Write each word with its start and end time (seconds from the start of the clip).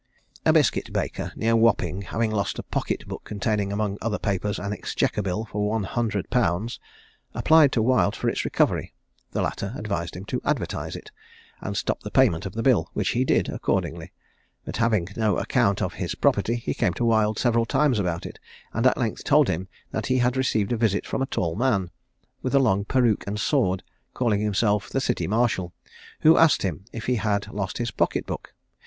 "A 0.47 0.51
biscuit 0.51 0.91
baker 0.91 1.31
near 1.35 1.55
Wapping 1.55 2.01
having 2.01 2.31
lost 2.31 2.57
a 2.57 2.63
pocket 2.63 3.07
book 3.07 3.23
containing, 3.23 3.71
among 3.71 3.99
other 4.01 4.17
papers, 4.17 4.57
an 4.57 4.73
exchequer 4.73 5.21
bill 5.21 5.45
for 5.45 5.79
100_l._, 5.79 6.79
applied 7.35 7.71
to 7.73 7.83
Wild 7.83 8.15
for 8.15 8.27
its 8.27 8.43
recovery: 8.43 8.95
the 9.33 9.43
latter 9.43 9.75
advised 9.77 10.15
him 10.15 10.25
to 10.25 10.41
advertise 10.43 10.95
it, 10.95 11.11
and 11.59 11.77
stop 11.77 11.99
the 12.01 12.09
payment 12.09 12.47
of 12.47 12.53
the 12.53 12.63
bill, 12.63 12.89
which 12.93 13.09
he 13.09 13.23
did 13.23 13.47
accordingly; 13.49 14.11
but 14.65 14.77
having 14.77 15.07
no 15.15 15.37
account 15.37 15.83
of 15.83 15.93
his 15.93 16.15
property, 16.15 16.55
he 16.55 16.73
came 16.73 16.93
to 16.93 17.05
Wild 17.05 17.37
several 17.37 17.67
times 17.67 17.99
about 17.99 18.25
it, 18.25 18.39
and 18.73 18.87
at 18.87 18.97
length 18.97 19.23
told 19.23 19.49
him 19.49 19.67
that 19.91 20.07
he 20.07 20.17
had 20.17 20.35
received 20.35 20.71
a 20.71 20.77
visit 20.77 21.05
from 21.05 21.21
a 21.21 21.27
tall 21.27 21.55
man, 21.55 21.91
with 22.41 22.55
a 22.55 22.59
long 22.59 22.85
peruke 22.85 23.27
and 23.27 23.39
sword, 23.39 23.83
calling 24.15 24.41
himself 24.41 24.89
the 24.89 24.99
city 24.99 25.27
marshal, 25.27 25.73
who 26.21 26.37
asked 26.39 26.63
him 26.63 26.85
if 26.91 27.05
he 27.05 27.17
had 27.17 27.47
lost 27.49 27.77
his 27.77 27.91
pocket 27.91 28.25
book? 28.25 28.55